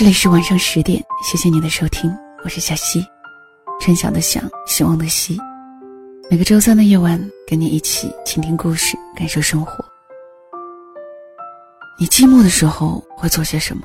[0.00, 2.10] 这里是晚上十点，谢谢你的收听，
[2.42, 3.06] 我是小溪，
[3.82, 5.38] 春晓的晓，希望的希。
[6.30, 9.84] 每个周三的夜晚，跟你一起倾听故事，感受生活。
[11.98, 13.82] 你寂寞的时候会做些什么？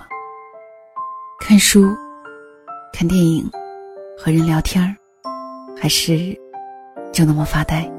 [1.41, 1.93] 看书、
[2.93, 3.45] 看电影、
[4.17, 4.95] 和人聊天儿，
[5.77, 6.33] 还是
[7.11, 7.91] 就那么发呆？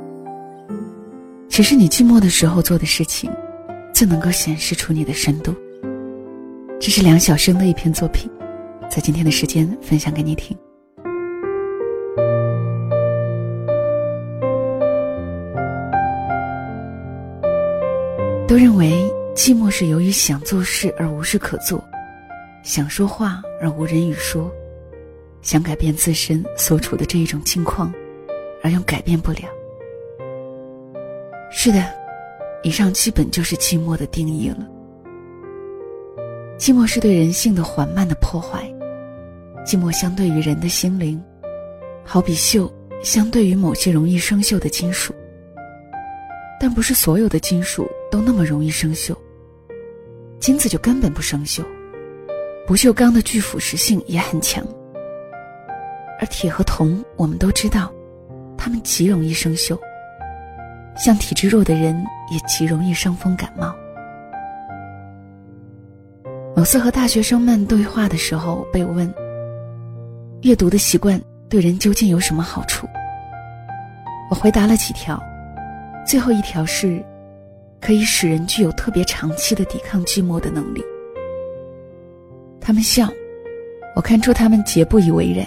[1.50, 3.30] 其实你寂寞的时候做的事情，
[3.92, 5.54] 最能够显示出你的深度。
[6.78, 8.30] 这是梁晓声的一篇作品，
[8.88, 10.56] 在今天的时间分享给你听。
[18.46, 21.82] 都认为寂寞是由于想做事而无事可做，
[22.62, 24.48] 想说话而无人语说，
[25.42, 27.92] 想改变自身所处的这一种境况，
[28.62, 29.38] 而又改变不了。
[31.50, 31.82] 是的，
[32.62, 34.58] 以上基本就是寂寞的定义了。
[36.58, 38.64] 寂寞是对人性的缓慢的破坏，
[39.64, 41.22] 寂寞相对于人的心灵，
[42.02, 42.70] 好比锈
[43.02, 45.14] 相对于某些容易生锈的金属。
[46.58, 49.14] 但不是所有的金属都那么容易生锈。
[50.40, 51.62] 金子就根本不生锈，
[52.66, 54.66] 不锈钢的具腐蚀性也很强。
[56.18, 57.92] 而铁和铜，我们都知道，
[58.56, 59.78] 它们极容易生锈。
[60.96, 63.76] 像体质弱的人，也极容易伤风感冒。
[66.56, 69.12] 某次和大学生们对话的时候，被问
[70.40, 72.88] ：“阅读的习惯对人究竟有什么好处？”
[74.30, 75.22] 我回答了几条，
[76.06, 77.04] 最后一条是，
[77.78, 80.82] 可以使人具有特别长期的抵抗寂寞的能力。
[82.58, 83.06] 他们笑，
[83.94, 85.46] 我看出他们绝不以为然。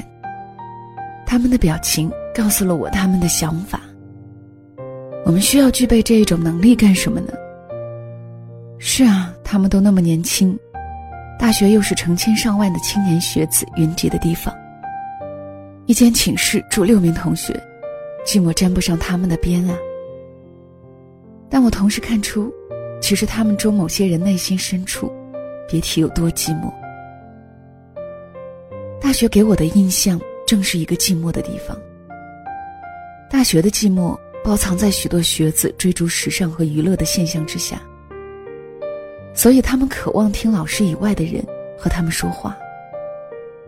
[1.25, 3.81] 他们的表情告诉了我他们的想法。
[5.25, 7.33] 我们需要具备这一种能力干什么呢？
[8.77, 10.55] 是啊，他们都那么年轻。
[11.39, 14.53] 大学又是成千上万的青年学子云集的地方。
[15.85, 17.53] 一间寝室住六名同学，
[18.25, 19.75] 寂寞沾不上他们的边啊。
[21.49, 22.53] 但我同时看出，
[23.01, 25.11] 其实他们中某些人内心深处，
[25.67, 26.71] 别提有多寂寞。
[28.99, 31.75] 大学给我的印象正是一个寂寞的地方。
[33.29, 37.81] 大学的寂寞包藏在许多学子追逐时尚和娱乐的现象之下。
[39.33, 41.43] 所以，他们渴望听老师以外的人
[41.77, 42.57] 和他们说话。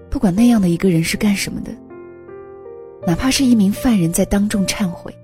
[0.09, 1.71] 不管那样的一个人是干什么的，
[3.07, 5.15] 哪怕是一名犯人在当众忏悔，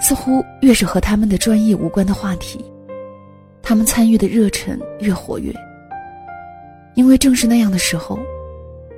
[0.00, 2.62] 似乎越是和他们的专业无关的话题，
[3.62, 5.50] 他们参与的热忱越活跃。
[6.94, 8.18] 因为正是那样的时候，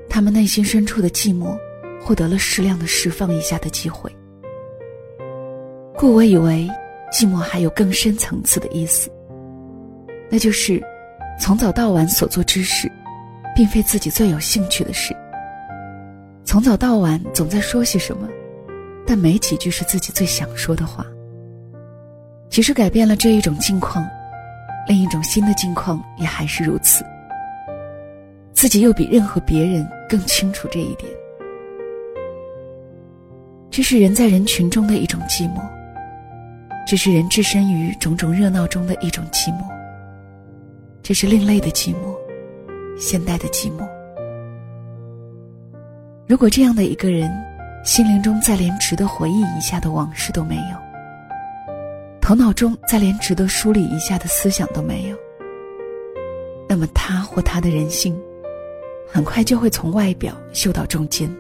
[0.09, 1.57] 他们内心深处的寂寞
[2.03, 4.11] 获得了适量的释放一下的机会。
[5.95, 6.69] 故我以为，
[7.13, 9.09] 寂寞还有更深层次的意思。
[10.31, 10.83] 那就是，
[11.39, 12.91] 从早到晚所做之事，
[13.55, 15.15] 并非自己最有兴趣的事。
[16.45, 18.29] 从早到晚总在说些什么，
[19.07, 21.07] 但没几句是自己最想说的话。
[22.49, 24.09] 其实改变了这一种境况，
[24.89, 27.05] 另一种新的境况也还是如此。
[28.53, 31.11] 自己又比任何别人更清楚这一点。
[33.71, 35.61] 这是人在人群中的一种寂寞，
[36.87, 39.76] 这是人置身于种种热闹中的一种寂寞。
[41.09, 42.19] 这是另类的寂寞，
[42.99, 43.89] 现代的寂寞。
[46.27, 47.31] 如果这样的一个人，
[47.85, 50.77] 心灵中再连值得回忆一下的往事都没有，
[52.21, 55.17] 头脑中再连值得梳理一下的思想都没有，
[56.69, 58.21] 那么他或他的人性，
[59.07, 61.33] 很快就会从外表锈到中间。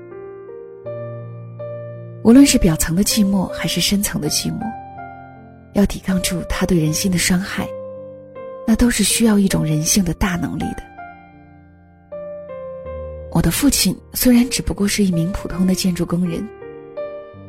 [2.23, 4.61] 无论是表层的寂寞，还是深层的寂寞，
[5.73, 7.67] 要抵抗住他对人心的伤害。
[8.67, 10.83] 那都是需要一种人性的大能力的。
[13.31, 16.47] 我的父亲虽然只不过是一名普通的建筑工人，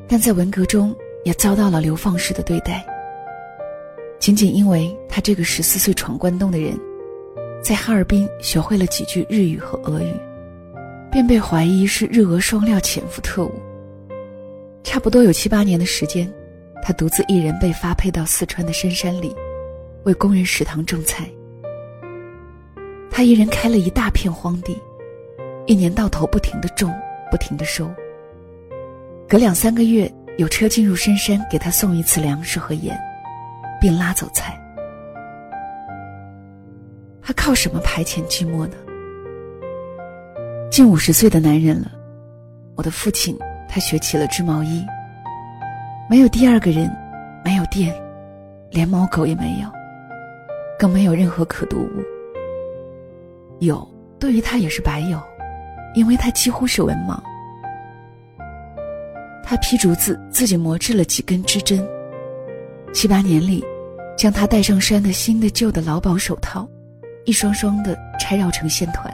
[0.07, 2.85] 但在文革中也遭到了流放式的对待。
[4.19, 6.77] 仅仅因为他这个十四岁闯关东的人，
[7.63, 10.13] 在哈尔滨学会了几句日语和俄语，
[11.09, 13.53] 便被怀疑是日俄双料潜伏特务。
[14.83, 16.31] 差不多有七八年的时间，
[16.83, 19.33] 他独自一人被发配到四川的深山里。
[20.07, 21.29] 为工人食堂种菜，
[23.11, 24.81] 他一人开了一大片荒地，
[25.65, 26.97] 一年到头不停的种，
[27.29, 27.93] 不停的收。
[29.27, 32.97] 隔两三个月，有车进入深山，给他送一次粮食和盐，
[33.81, 34.57] 并拉走菜。
[37.21, 38.77] 他靠什么排遣寂寞呢？
[40.71, 41.91] 近五十岁的男人了，
[42.77, 43.37] 我的父亲，
[43.67, 44.85] 他学起了织毛衣。
[46.09, 46.89] 没有第二个人，
[47.43, 47.93] 没有电，
[48.71, 49.76] 连猫狗也没有。
[50.77, 52.03] 更没有任何可读物。
[53.59, 53.87] 有，
[54.19, 55.19] 对于他也是白有，
[55.95, 57.19] 因为他几乎是文盲。
[59.43, 61.87] 他劈竹子，自己磨制了几根织针。
[62.93, 63.63] 七八年里，
[64.17, 66.67] 将他带上山的新的旧的劳保手套，
[67.25, 69.11] 一双双的拆绕成线团，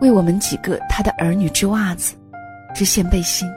[0.00, 2.14] 为我们几个他的儿女织袜子，
[2.74, 3.48] 织线背心。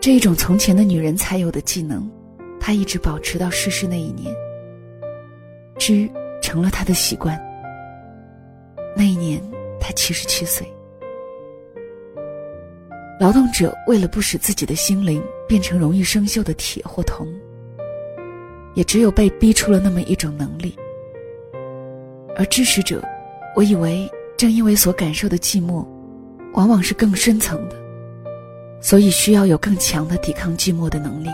[0.00, 2.10] 这一种从前的女人才有的技能，
[2.58, 4.34] 她一直保持到逝世那一年。
[5.84, 6.08] 诗
[6.40, 7.36] 成了他的习惯。
[8.96, 9.42] 那一年，
[9.80, 10.64] 他七十七岁。
[13.18, 17.26] 劳动者为了不使自己的心灵变成容易生锈的铁或铜，
[18.74, 20.72] 也只有被逼出了那么一种能力。
[22.36, 23.02] 而知识者，
[23.56, 25.84] 我以为正因为所感受的寂寞，
[26.54, 27.74] 往往是更深层的。
[28.80, 31.28] 所以需要有更强的抵抗寂寞的能力。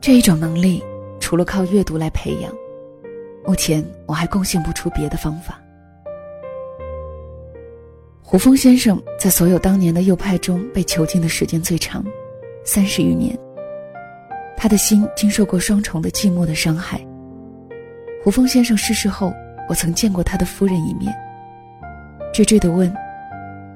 [0.00, 0.80] 这一种能力，
[1.18, 2.52] 除了靠阅读来培养，
[3.50, 5.60] 目前我还贡献不出别的方法。
[8.22, 12.04] 胡风先生在所有当年的右派中被囚禁的时间最长，
[12.64, 13.36] 三十余年。
[14.56, 17.04] 他的心经受过双重的寂寞的伤害。
[18.22, 19.34] 胡风先生逝世后，
[19.68, 21.12] 我曾见过他的夫人一面，
[22.32, 22.94] 惴惴地问：“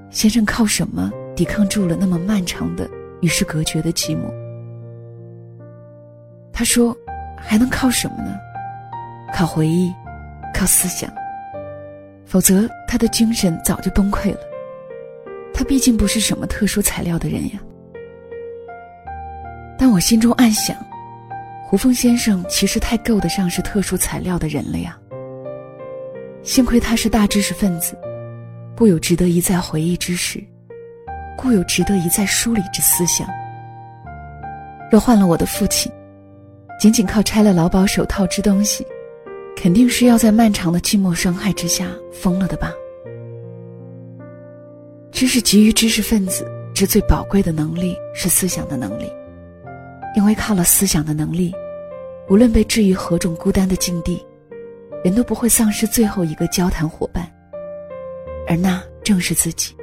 [0.08, 2.88] 先生靠什么？”抵抗住了那么漫长的
[3.22, 4.32] 与世隔绝的寂寞。
[6.52, 6.96] 他说
[7.36, 8.36] ：“还能靠什么呢？
[9.34, 9.92] 靠回忆，
[10.54, 11.12] 靠思想。
[12.24, 14.38] 否则，他的精神早就崩溃了。
[15.52, 17.58] 他毕竟不是什么特殊材料的人呀。”
[19.76, 20.76] 但我心中暗想，
[21.66, 24.96] 胡风先生其实太够得上是特殊材料的人了呀。
[26.44, 27.98] 幸亏他是大知识分子，
[28.76, 30.42] 故有值得一再回忆之时。
[31.36, 33.28] 故有值得一再梳理之思想。
[34.92, 35.90] 若换了我的父亲，
[36.78, 38.86] 仅仅靠拆了劳保手套吃东西，
[39.56, 42.72] 肯定是要在漫长的寂寞伤害之下疯了的吧？
[45.10, 49.10] 知识给予知识分子之最宝贵的能力是思想的能力，
[50.16, 51.54] 因为靠了思想的能力，
[52.28, 54.20] 无论被置于何种孤单的境地，
[55.04, 57.30] 人都不会丧失最后一个交谈伙伴，
[58.48, 59.74] 而那正是自己。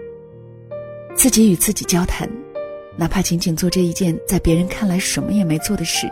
[1.15, 2.29] 自己与自己交谈，
[2.97, 6.11] 哪怕仅仅做这一件在别人看来什么也没做的事，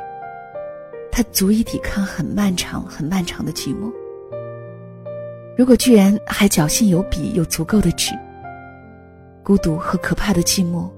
[1.12, 3.92] 他足以抵抗很漫长、很漫长的寂寞。
[5.58, 8.14] 如果居然还侥幸有笔、有足够的纸，
[9.44, 10.90] 孤独和可怕的寂寞，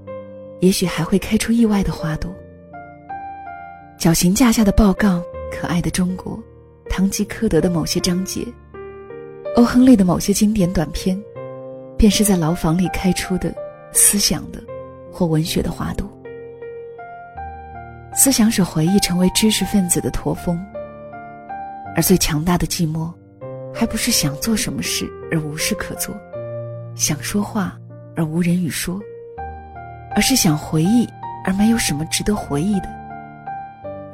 [0.60, 2.32] 也许还会开出意外的花朵。
[3.98, 6.42] 绞刑架下的报告、可爱的中国、
[6.90, 8.46] 堂吉诃德的某些章节、
[9.56, 11.20] 欧亨利的某些经典短篇，
[11.98, 13.54] 便是在牢房里开出的。
[13.94, 14.64] 思想的，
[15.12, 16.10] 或文学的花朵。
[18.14, 20.60] 思想使回忆成为知识分子的驼峰。
[21.96, 23.12] 而最强大的寂寞，
[23.74, 26.16] 还不是想做什么事而无事可做，
[26.96, 27.78] 想说话
[28.16, 29.00] 而无人与说，
[30.16, 31.08] 而是想回忆
[31.46, 32.90] 而没有什么值得回忆的，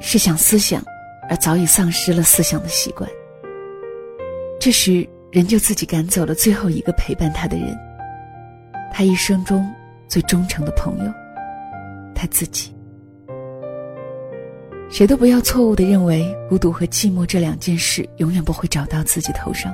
[0.00, 0.82] 是想思想
[1.28, 3.08] 而早已丧失了思想的习惯。
[4.60, 7.78] 这时，人就自己赶走了最后一个陪伴他的人。
[8.92, 9.72] 他一生中
[10.08, 11.12] 最忠诚的朋友，
[12.14, 12.74] 他自己。
[14.98, 19.72] 谁都不要错误的认为孤独和寂寞这两件事永远不会找到自己头上。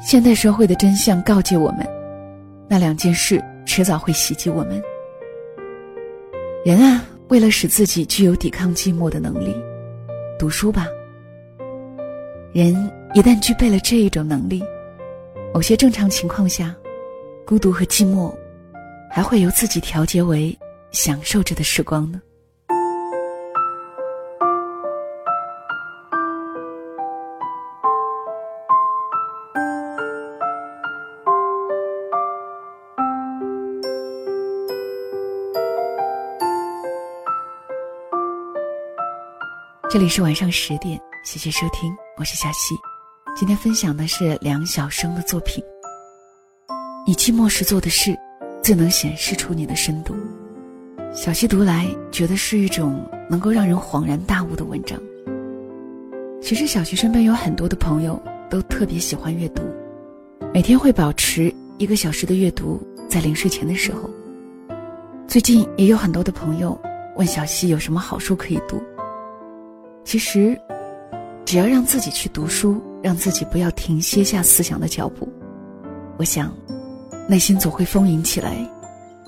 [0.00, 1.86] 现代社会的真相告诫我们，
[2.70, 4.82] 那两件事迟早会袭击我们。
[6.64, 9.54] 人啊，为了使自己具有抵抗寂寞的能力，
[10.38, 10.86] 读书吧。
[12.54, 14.64] 人一旦具备了这一种能力，
[15.52, 16.74] 某些正常情况下。
[17.44, 18.34] 孤独和寂寞，
[19.10, 20.58] 还会由自己调节为
[20.92, 22.22] 享受着的时光呢。
[39.92, 42.74] 这里是晚上十点，谢谢收听，我是小溪。
[43.36, 45.62] 今天分享的是梁晓声的作品。
[47.06, 48.16] 你寂寞时做的事，
[48.62, 50.14] 最能显示出你的深度。
[51.12, 54.98] 小溪读来，觉得是一种能够让人恍然大悟的文章。
[56.40, 58.18] 其实小溪身边有很多的朋友
[58.48, 59.62] 都特别喜欢阅读，
[60.54, 64.08] 每天会保持一个小时的阅读，在临睡前的时候。
[65.28, 66.80] 最近也有很多的朋友
[67.14, 68.82] 问小溪有什么好书可以读。
[70.04, 70.60] 其实，
[71.44, 75.28] 只要让自己去读书，让自己不要停歇下思想的脚步，
[76.18, 76.52] 我想。
[77.28, 78.56] 内心总会丰盈起来，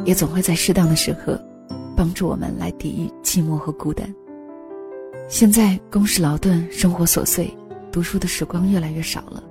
[0.04, 1.40] 也总会在适当的时刻，
[1.96, 4.12] 帮助我们来抵御寂寞和孤单。
[5.28, 7.56] 现在公事劳顿，生活琐碎，
[7.92, 9.42] 读书的时光越来越少了。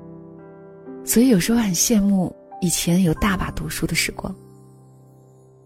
[1.05, 4.35] 所以有时候很羡慕以前有大把读书的时光。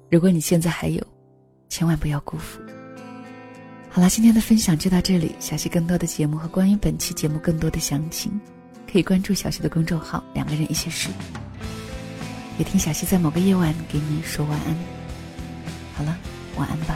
[0.10, 1.04] 如果你现在还有，
[1.68, 2.62] 千万不要辜负。
[3.98, 5.36] 好了，今天的分享就到这里。
[5.40, 8.40] 小溪更多的节目和关于本期节目更多的详情，
[8.86, 11.10] 可以关注小溪的公众号“两个人一些事”。
[12.60, 14.76] 也听小溪在某个夜晚给你说晚安。
[15.96, 16.16] 好了，
[16.58, 16.96] 晚安吧。